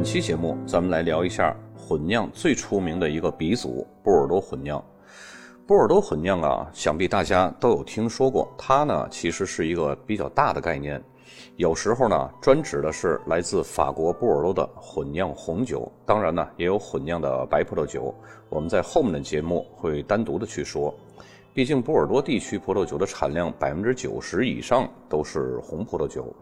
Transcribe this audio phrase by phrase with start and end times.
[0.00, 4.82] 本期节目，咱们来聊一下混酿最出名的一个鼻祖——波尔多混酿。
[5.66, 8.50] 波尔多混酿啊，想必大家都有听说过。
[8.56, 10.98] 它呢，其实是一个比较大的概念。
[11.56, 18.14] 有时候呢，专指的是来自法国波尔多的混酿红酒，当然呢，也有混酿的白葡萄酒。
[18.48, 20.94] 我们在后面的节目会单独的去说。
[21.52, 26.34] 毕竟波尔多地区葡萄酒的产量百分之九十以上都是红葡萄酒。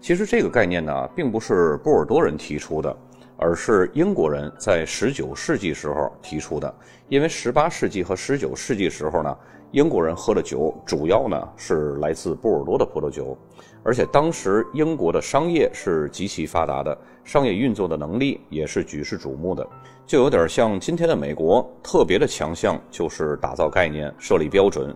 [0.00, 2.96] 其实这个概念呢，并不是波尔多人提出的，
[3.36, 6.72] 而是英国人在十九世纪时候提出的。
[7.08, 9.36] 因为十八世纪和十九世纪时候呢，
[9.72, 13.36] 英国人喝的酒主要呢是来自波尔多的葡萄酒，
[13.82, 19.66] 而且当时英国的商业是极其发达的，商业运作的能力也是举世瞩目的，
[20.06, 24.94] 就有点像今天的美国，特别的强项就是打造概念、设立标准。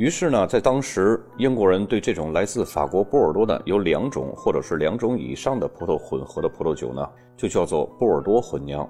[0.00, 8.88] 于是呢，在当时，英国人对这种来自法国波尔多的有两种或者是两种以上的葡萄混合的葡萄酒呢，就叫做波尔多混酿。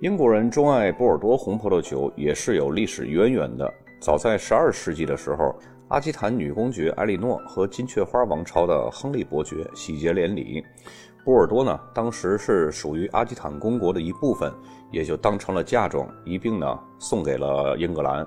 [0.00, 3.72] 英国人钟爱波尔多红葡萄酒也是有历史渊源的。
[4.00, 5.54] 早在12世纪的时候，
[5.86, 10.60] 阿基坦女公爵埃莉诺和金雀花王朝的亨利伯爵喜结连理，
[11.24, 14.52] 波尔多呢，当时是属于阿基坦公国的一部分，
[14.90, 18.26] 也就当成了嫁妆，一并呢送给了英格兰。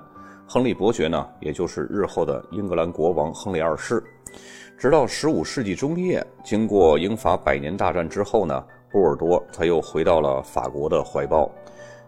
[0.50, 4.02] 亨利伯爵呢，也就是日后的英格兰国王亨利二世。
[4.78, 11.50] 直到十五世纪中叶，经过英法百年大战之后呢，波尔多他又回到了法国的怀抱。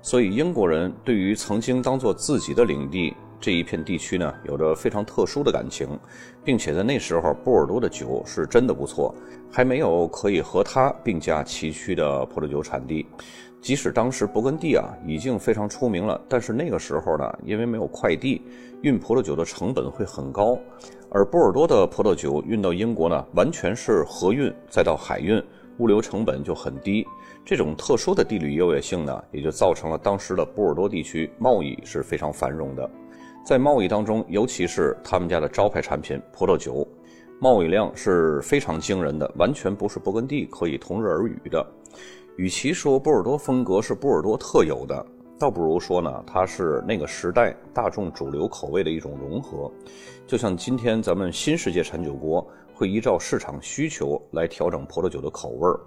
[0.01, 5.99] 所以，英国人对于曾经当做自己的领地这一片地区呢，有着非常特殊的感情，
[6.45, 9.15] 并且在那时候，波尔多的酒是真的不错，
[9.51, 13.07] 还没有可以和它并驾齐驱的葡萄酒产地。
[13.63, 18.43] 即使当时勃艮第啊已经非常出名了，但是那个时候呢，因为没有快递，
[18.83, 20.59] 运葡萄酒的成本会很高，
[21.11, 25.43] 而波尔多的葡萄酒运到英国呢，完全是河运再到海运，
[25.79, 27.07] 物流成本就很低。
[27.45, 32.91] 这种特殊的地理优越性呢，也就造成了当时的波尔多地区贸易是非常繁荣的。
[33.45, 36.87] 在贸易当中，尤其是他们家的招牌产品葡萄酒，
[37.41, 41.67] 贸易量是非常惊人的，完全不是勃艮第可以同日而语的。
[42.37, 45.05] 与其说波尔多风格是波尔多特有的，
[45.39, 49.71] 倒不如说呢，它是那个时代大众主流口味的一种融合。
[50.27, 55.81] 就像今天咱们新世界产酒国会依照市场需求来调整葡萄酒的口味儿。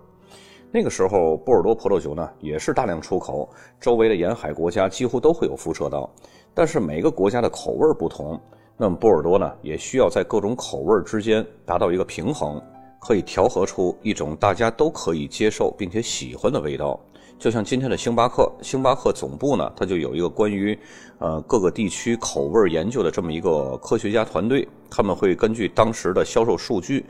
[0.75, 3.47] 那个时候，波尔多葡萄酒呢也是大量出口，
[3.79, 6.09] 周围的沿海国家几乎都会有辐射到。
[6.51, 8.41] 但是每个国家的口味不同，
[8.75, 12.59] 那么波尔多呢也需要在各种口味之间达到一个平衡。
[12.99, 16.99] 可以调和出一种大家都可以接受并且喜欢的味道，
[17.37, 20.75] 就像今天的星巴克，星巴克总部呢，它就有一个关于，
[21.19, 27.05] 呃各个地区口味研究的这么一个科学家团队，他们会根据当时的销售数据，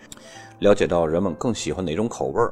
[0.60, 2.52] 了解到人们更喜欢哪种口味儿，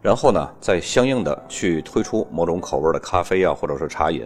[0.00, 4.24] 然后呢，再相应的去推出某种口味的咖啡啊，或者是茶饮。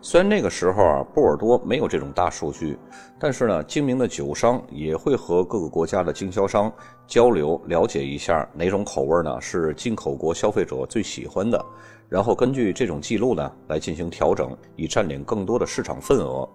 [0.00, 2.78] 虽然那个时候啊，波尔多没有这种大数据，
[3.18, 6.72] 但是呢，精明的酒商也会和各个国家的经销商
[7.06, 11.64] 交流，了解一下哪种口味呢是进口国消费者最喜欢的，
[12.08, 16.48] 然后根据这种记录呢来进行调整，以占领更多的市场份额。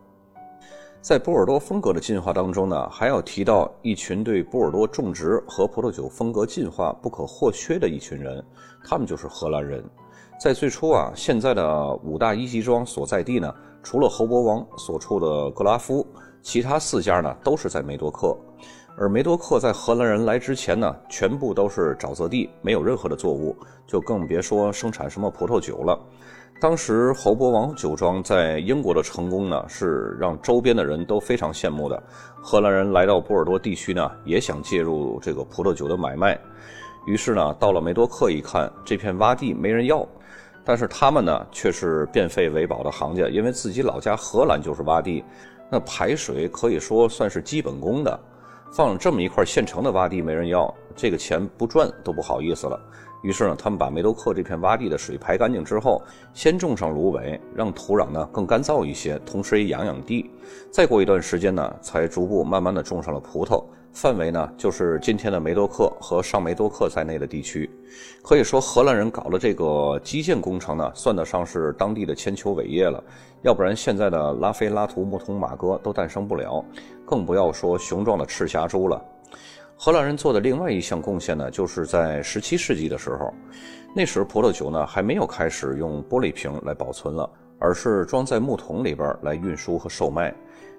[1.03, 8.41] 在波尔多风格的进化当中呢，还要提到一群对波尔多种植和葡萄酒风格进化不可或缺的一群人，
[8.86, 9.84] 他们就是荷兰人。
[10.40, 13.53] 在最初啊，现在的五大一级庄所在地呢，
[13.84, 16.08] 除了侯伯王所处的格拉夫，
[16.41, 18.34] 其他四家呢都是在梅多克。
[18.96, 23.53] 而梅多克在荷兰人来之前呢，全部都是沼泽地，没有任何的作物，
[23.85, 26.00] 就更别说生产什么葡萄酒了。
[26.63, 32.03] 当时侯伯王酒庄在英国的成功呢，是让周边的人都非常羡慕的。
[32.41, 36.40] 荷兰人来到波尔多地区呢，也想介入这个葡萄酒的买卖。
[37.06, 40.07] 于是呢，到了梅多克一看，这片洼地没人要。
[40.63, 45.22] 但是他们呢，却是变废为宝的行家，因为自己老家荷兰就是洼地，
[45.70, 48.17] 那排水可以说算是基本功的。
[48.75, 52.79] 放这么一块现成的洼地没人要，这个钱不赚都不好意思了。
[53.22, 56.02] 于是呢，他们把梅多克这片洼地的水排干净之后，
[56.34, 60.28] 先种上芦苇，让土壤呢更干燥一些，同时也养养地。
[60.72, 63.64] 再过一段时间呢，才逐步慢慢的种上了葡萄。
[63.93, 67.69] 范围呢，就是今天的梅多克和上梅多克在内的地区。
[68.23, 73.01] 可以说，荷兰人搞的这个基建工程呢，算得上是当地的千秋伟业了。
[73.43, 76.66] 要不然，现在的拉菲、拉图、牧童、马哥都诞生不了，
[77.05, 78.99] 更不要说雄壮的赤霞珠了。
[79.78, 83.31] 荷兰人做的另外一项贡献呢，就是在17世纪的时候，
[83.96, 87.29] 那时葡萄酒呢还没有开始用玻璃瓶来保存了，
[87.59, 90.34] 而是装在木桶里边来运输和售卖。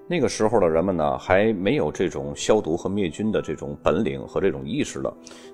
[0.06, 5.10] 那个时候的人们呢，还没有这种消毒和灭菌的这种本领和这种意识的，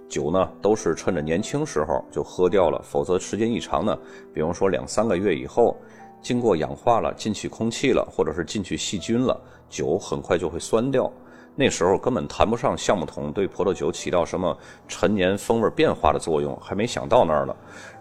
[0.08, 3.96] 酒呢都是趁着年轻时候就喝掉了，否则时间一长呢，
[4.34, 5.76] 比方说两三个月以后，
[6.20, 11.08] 经过氧化了，进去空气了，或者是进去细菌了，酒很快就会酸掉。
[11.54, 14.56] 那时候根本谈不上橡木桶对葡萄酒起到什么
[14.88, 17.54] 陈年风味变化的作用，还没想到那儿呢。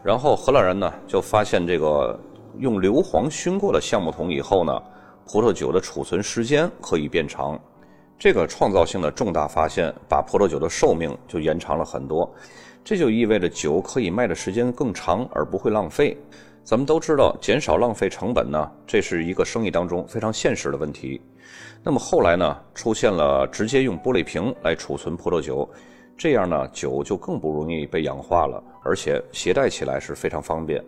[0.04, 2.20] 然后荷兰人呢就发现这个
[2.58, 4.74] 用硫磺熏过的橡木桶以后呢。
[5.32, 7.56] 葡萄酒的储存时间可以变长，
[8.18, 12.28] 这个创造性的重大发现把葡萄酒的寿命就延长了很多。
[12.84, 16.18] 这就意味着酒可以卖的时间更长，而不会浪费。
[16.64, 21.22] 咱们都知道，减少浪费成本呢，这是一个生意当中非常现实的问题。
[21.84, 25.70] 那么后来呢，出现了直接用玻璃瓶来储存葡萄酒，
[26.18, 30.84] 这样呢，酒就更不容易被氧化了，而且携带起来是非常方便。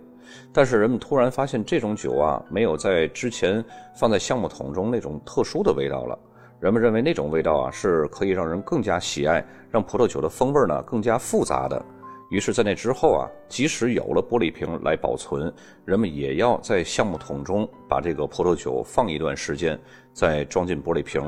[0.54, 3.64] 但是人们突然发现，这种酒啊，没有在之前
[3.96, 6.18] 放在橡木桶中那种特殊的味道了。
[6.60, 11.84] 人们认为那种味道啊，是可以让人更加喜爱，让葡萄酒的风味呢更加复杂的。
[12.30, 19.78] 于是，在那之后啊，即使有了玻璃瓶来保存，人们也要在橡木桶中把这个葡萄酒放一段时间，
[20.14, 21.22] 再装进玻璃瓶。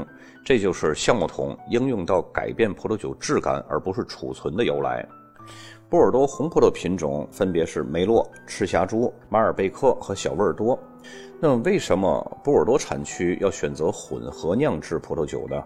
[0.46, 5.06] 这就是橡木桶应用到改变葡萄酒质感而不是储存的由来。
[5.94, 10.76] 波尔多红葡萄品种分别是梅洛、赤霞珠、马尔贝克和小味儿多。
[11.40, 15.64] 那么，为什么波尔多产区要选择混合酿制葡萄酒呢？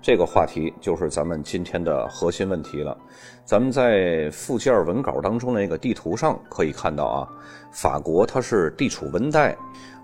[0.00, 2.96] 这个话题就是咱们今天的核心问题了。
[3.44, 7.28] 咱们在附件文稿当中的那个地图上可以看到啊，
[7.72, 9.56] 法国它是地处温带，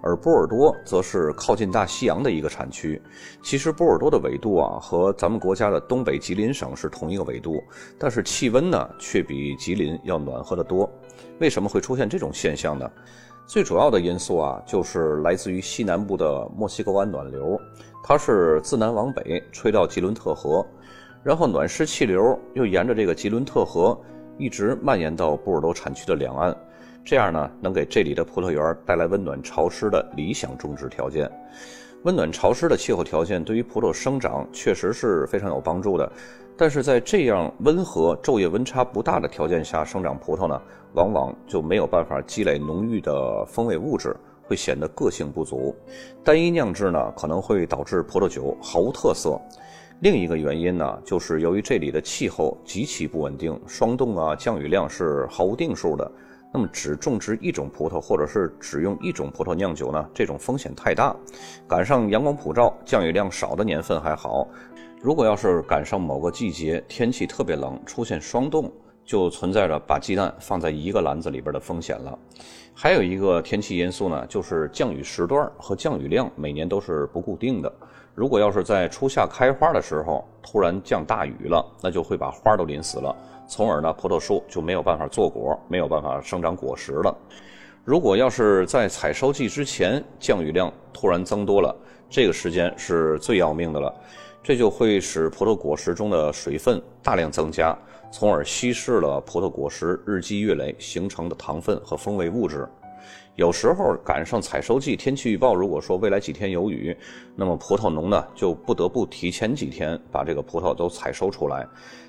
[0.05, 3.01] 而波尔多则是靠近大西洋的一个产区。
[3.43, 7.65] 其实波尔多的纬度啊和咱们国家的东北吉林省是同一个纬度，
[7.99, 10.89] 但是气温呢却比吉林要暖和得多。
[11.41, 12.89] 为什么会出现这种现象呢？
[13.47, 17.59] 最主要的因素啊就是来自于西南部的墨西哥湾暖流。
[18.03, 20.65] 它是自南往北吹到吉伦特河，
[21.23, 23.99] 然后暖湿气流又沿着这个吉伦特河
[24.37, 26.55] 一直蔓延到波尔多产区的两岸，
[27.05, 31.31] 这样呢能给这里的葡萄园带来温暖潮湿的理想种植条件。
[32.05, 36.11] 温暖潮湿的气候条件对于葡萄生长确实是非常有帮助的，
[36.57, 40.61] 但是在这样温和、昼夜温差不大的条件下生长葡萄呢，
[40.95, 44.17] 往往就没有办法积累浓郁的风味物质。
[44.47, 45.75] 会显得个性不足，
[46.23, 49.41] 单一酿制呢可能会导致葡萄酒毫无特色。
[50.01, 56.13] 另一个原因呢，就是由于这里的气候极其不稳定，霜冻啊、降雨量是毫无定数的。
[56.55, 61.15] 那么只种植一种葡萄，或者是只用一种葡萄酿酒呢，这种风险太大。
[61.67, 64.47] 赶上阳光普照、降雨量少的年份还好，
[65.03, 68.73] 如果要是赶上某个季节天气特别冷，出现霜冻。
[69.07, 72.19] 就存在着把鸡蛋放在一个篮子里边的风险了。
[72.73, 77.71] 还有一个天气因素呢，就是降雨时段和降雨量每年都是不固定的。
[78.15, 83.15] 如果要是在初夏开花的时候突然降大雨了，那就会把花都淋死了，
[83.47, 87.17] 从而呢葡萄树就没有办法坐果，没有办法生长果实了。
[87.85, 91.75] 如果要是在采收季之前降雨量突然增多了，
[92.09, 93.95] 这个时间是最要命的了，
[94.43, 97.77] 这就会使葡萄果实中的水分大量增加。
[98.11, 102.69] 从而稀释了葡萄果实日积月累形成的糖分和风味物质。
[103.37, 106.97] 有时候赶上采收季，天气预报如果说未来几天有雨，
[107.35, 111.67] 那么葡萄农呢就不得不提前几天把这个葡萄都采收出来。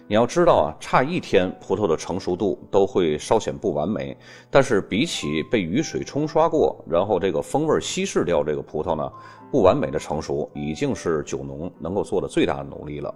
[0.08, 4.16] 你要知道啊，差一天葡萄的成熟度都会稍显不完美。
[4.52, 9.12] 但是比起被雨水冲刷过，然后这个风味稀释掉这个葡萄呢，
[9.52, 13.12] 不完美的成熟已经是酒农能够做的最大的努力了。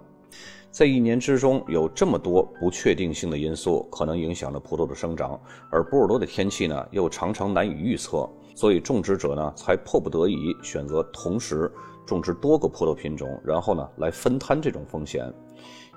[0.70, 5.38] 在一年之中，有这么多不确定性的因素，可能影响了葡萄的生长。
[5.68, 11.70] 而波尔多的天气呢，又常常难以预测，所以种植者呢，才迫不得已选择同时
[12.06, 15.30] 种植多个葡萄品种，然后呢，来分摊这种风险。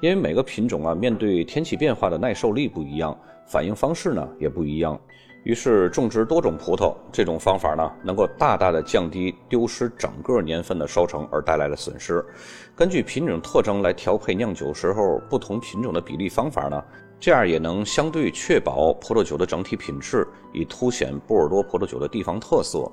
[0.02, 3.16] 因为每个品种啊，面对天气变化的耐受力不一样，
[3.46, 5.00] 反应方式呢，也不一样。
[5.44, 12.26] 于是种植多种葡萄这种方法呢，能够大大的降低丢失整个年份的收成而带来的损失。
[12.76, 16.82] 根据品种特征来调配酿酒时候不同品种的比例方法呢，
[17.20, 22.90] 这样也能相对确保葡萄酒的整体品质，以凸显波尔多葡萄酒的地方特色。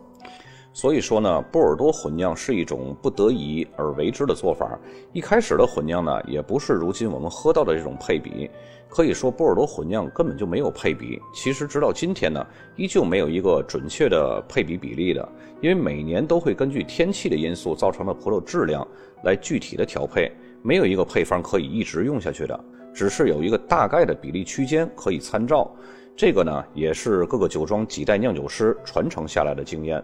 [0.73, 4.79] 所以说呢，波尔多混酿是一种不得已而为之的做法。
[5.13, 8.51] 一开始的混酿呢，也不是如今我们喝到的这种配比。
[8.91, 11.23] 可以说，波尔多混酿根本就没有配比。
[11.33, 12.45] 其实，直到今天呢，
[12.77, 15.27] 依旧没有一个准确的配比比例的。
[15.61, 18.87] 因为每年都会根据天气的因素造成的葡萄质量
[19.23, 22.59] 来具体的调配，没有一个配方可以一直用下去的，
[22.93, 25.71] 只是有一个大概的比例区间可以参照。
[26.17, 30.03] 这个呢，也是各个酒庄几代酿酒师传承下来的经验。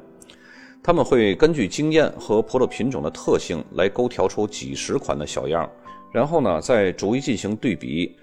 [0.83, 5.69] 他们会根据经验和葡萄品种的特性来勾调出几十款的小样，
[6.12, 8.16] 然后呢再逐一进行对比，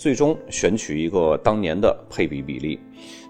[0.00, 2.80] 最终选取一个当年的配比比例。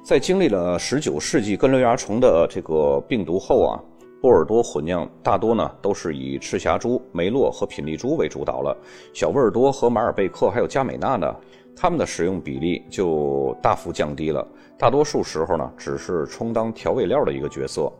[0.05, 3.75] 在经历了19世纪根瘤蚜虫的这个病毒后啊。
[4.23, 8.77] 波尔多混酿大多呢都是以赤霞珠、梅洛和品丽珠为主导了，
[9.15, 11.35] 小波尔多和马尔贝克还有加美纳呢，
[11.75, 14.47] 它们的使用比例就大幅降低了，
[14.79, 17.91] 大多数时候呢只是充当调味料的一个角色。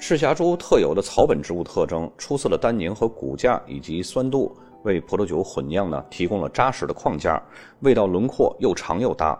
[0.00, 7.42] 赤霞珠特有的草本植物特征、出色的单宁和骨架以及酸度，为葡萄酒混酿呢提供了扎实的框架，
[7.80, 9.38] 味道轮廓又长又大。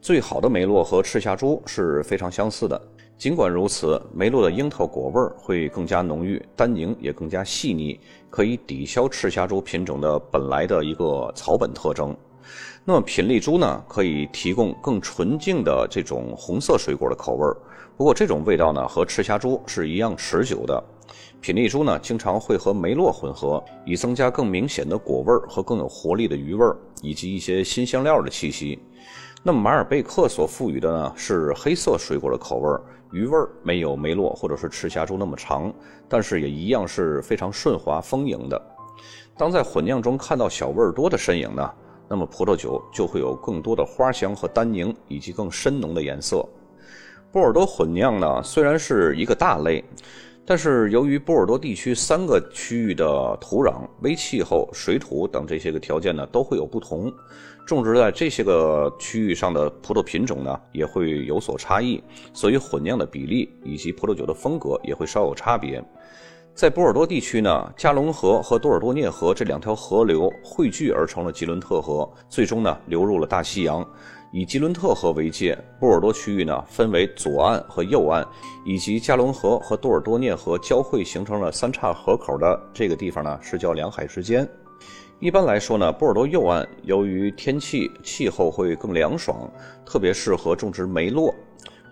[0.00, 2.80] 最好的梅洛和赤霞珠是非常相似的。
[3.16, 7.98] 尽管如此，梅洛的樱桃果味会更加浓郁，单宁也更加细腻，
[8.28, 12.14] 可以抵消赤霞珠品种的本来的一个草本特征。
[12.84, 17.46] 那么品丽珠呢，可以提供更纯净的这种红色水果的口味
[17.96, 20.84] 不过这种味道呢，和赤霞珠是一样持久的。
[21.40, 28.78] 品丽珠呢，经常会和梅洛混合，以增加更明显的果味儿和更有活力的余味儿以及一些新香料的气息。
[29.42, 32.80] 那么马尔贝克所赋予的呢，是黑色水果的口味儿
[33.12, 35.70] 余味儿没有梅洛或者是赤霞珠那么长，
[36.08, 38.60] 但是也一样是非常顺滑丰盈的。
[39.36, 41.70] 当在混酿中看到小味儿多的身影呢，
[42.08, 46.42] 那么葡萄酒就会有更多的花香和单宁，以及更深浓的颜色。
[47.30, 49.84] 波尔多混酿呢，虽然是一个大类。
[50.46, 57.10] 但是由于波尔多地区三个区域的土壤、微气候、水土等这些个条件呢都会有不同，
[57.66, 62.02] 种植在这些个区域上的葡萄品种呢也会有所差异，
[62.34, 65.82] 所以混酿的比例以及葡萄酒的风格也会稍有差别。
[66.54, 73.84] 在波尔多地区呢，加龙河和多尔多涅河这两条河流汇聚而成了吉伦特河，最终呢流入了大西洋。
[74.36, 78.26] 以吉伦特河为界，波尔多区域呢分为左岸和右岸，
[78.66, 84.44] 以及加隆河和多尔多涅河交汇形成了三岔河口的这个地方呢是叫两海之间。
[85.20, 89.48] 一般来说呢，波尔多右岸由于天气气候会更凉爽，
[89.86, 91.32] 特别适合种植梅洛。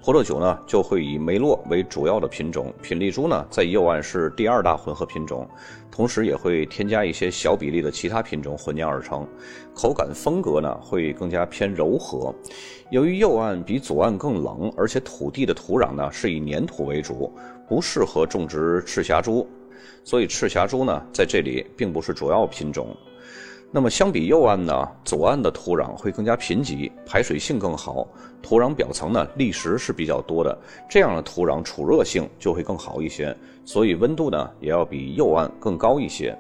[0.05, 5.49] 葡萄酒呢就会以梅洛为主要的品种，品丽珠呢在右岸是第二大混合品种，
[5.93, 9.25] 同时也会添加一些小比例的其他品种混酿而成。
[9.73, 12.35] 口感风格呢会更加偏柔和。
[12.91, 17.33] 由于右岸比左岸更冷，而且土地的土壤呢是以粘土为主，
[17.69, 19.49] 不适合种植赤霞珠，
[20.03, 22.89] 所以赤霞珠呢在这里并不是主要品种。
[23.75, 28.07] 那么相比右岸呢，左岸的土壤会更加贫瘠，排水性更好，
[28.43, 30.57] 土壤表层呢砾石是比较多的，
[30.91, 36.37] 这样的土壤储热性就会更好一些，所以温度呢也要比右岸更高一些。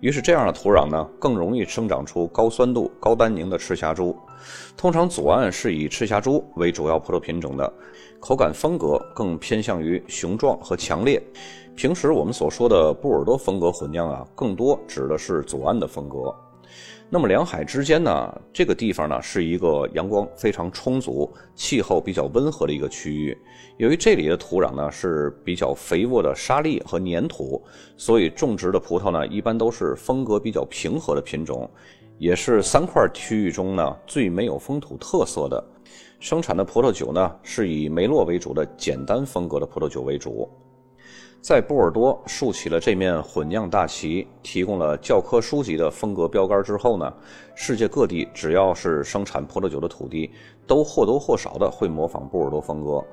[0.00, 4.14] 于是这样的土壤呢更容易生长出高酸度、高单宁的赤霞珠。
[4.76, 7.72] 通常左岸是以赤霞珠为主要葡萄品种的，
[8.18, 11.22] 口感风格更偏向于雄壮和强烈。
[11.76, 16.34] 平时我们所说的波尔多风格混酿啊，更多指的是左岸的风格。
[17.10, 23.36] 那么两海之间呢，这个地方呢是一个阳光非常充足、气候比较温和的一个区域。
[23.76, 27.62] 由于这里的土壤呢是比较肥沃的沙砾和粘土，
[27.96, 31.70] 所以种植的葡萄呢一般都是风格比较平和的品种，
[32.18, 35.62] 也是三块区域中呢最没有风土特色的。
[36.18, 40.48] 生产的葡萄酒呢是以梅洛为主的简单风格的葡萄酒为主。
[41.44, 47.12] 在波尔多竖起了这面混酿大旗，提供了教科书级的风格标杆之后呢，
[47.54, 50.30] 世界各地只要是生产葡萄酒的土地，
[50.66, 53.04] 都或多或少的会模仿波尔多风格。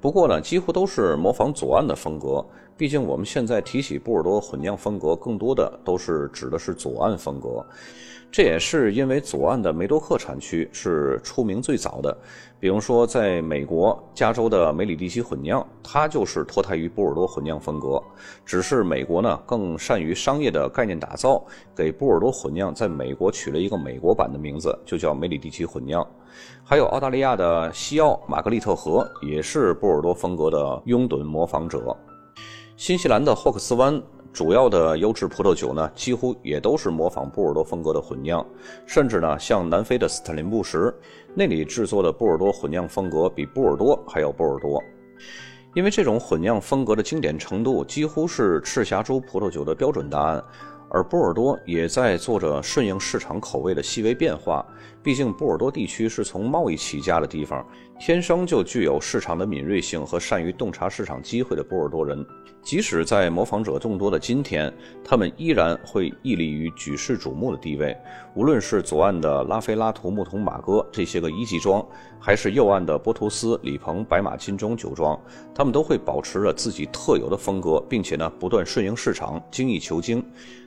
[0.00, 2.44] 不过呢，几乎都是模仿左岸的风格。
[2.76, 7.66] 毕竟我们现在提起波尔多混酿风格，更多的都是指的是左岸风格。
[8.32, 12.16] 这也是因为左岸的梅多克产区是出名最早的，
[12.58, 18.02] 比如说在美国加州的梅里蒂奇混酿，它就是脱胎于波尔多混酿风格。
[18.46, 21.44] 只是美国呢更善于商业的概念打造，
[21.76, 26.04] 给波尔多混酿在美国取了一个美国版的名字，就叫梅里蒂奇混酿。
[26.64, 31.94] 还有澳大利亚的西澳玛格丽特河也是波尔多风格的拥趸模仿者。
[32.78, 34.02] 新西兰的霍克斯湾。
[34.32, 38.44] 主要的优质葡萄酒呢，几乎也都是模仿波尔多风格的混酿，
[38.86, 40.92] 甚至呢，像南非的斯特林布什，
[41.34, 44.82] 那里制作的波尔多混酿风格比波尔多还要波尔多。
[45.74, 50.42] 因为这种混酿风格的经典程度，几乎是赤霞珠葡萄酒的标准答案。
[50.92, 54.64] 而波尔多也在做着顺应市场口味的细微变化。
[55.02, 57.66] 毕竟，波尔多地区是从贸易起家的地方，
[57.98, 62.24] 天生就具有市场的敏锐性和善于洞察市场机会的波尔多人，
[62.62, 64.72] 即使在模仿者众多的今天，
[65.02, 67.96] 他们依然会屹立于举世瞩目的地位。
[68.34, 71.84] 无论是左岸的拉菲拉图木桶马哥这些个一级庄，
[72.20, 75.18] 还是右岸的波图斯李鹏白马金钟酒庄，
[75.52, 80.24] 他们都会保持着自己特有的风格，并且呢，不断顺应市场，精益求精。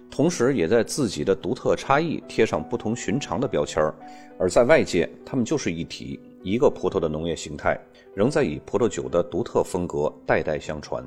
[0.09, 3.93] 同时，也在自己的独特差异贴上不同寻常的标签儿，
[4.39, 7.77] 而在外界，他们就是一体，一个葡萄的农业形态，
[8.13, 11.03] 仍在以葡萄酒的独特风格代代相传。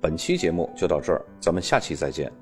[0.00, 2.32] 本期节目就到这儿，咱们下期再见。